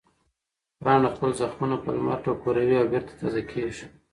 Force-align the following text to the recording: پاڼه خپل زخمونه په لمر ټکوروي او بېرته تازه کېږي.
پاڼه 0.83 1.09
خپل 1.15 1.31
زخمونه 1.41 1.75
په 1.83 1.89
لمر 1.97 2.17
ټکوروي 2.25 2.75
او 2.79 2.85
بېرته 2.93 3.11
تازه 3.19 3.41
کېږي. 3.51 3.85